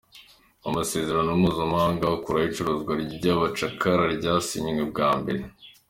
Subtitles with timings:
[0.67, 5.41] Amasezerano mpuzamahanga akuraho icuruzwa ry’abacakara yarasinywe bwa mbere.